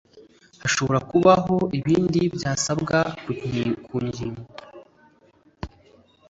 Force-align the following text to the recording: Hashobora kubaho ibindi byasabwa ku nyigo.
Hashobora 0.63 0.99
kubaho 1.09 1.55
ibindi 1.79 2.19
byasabwa 2.35 2.97
ku 3.21 3.97
nyigo. 4.07 4.43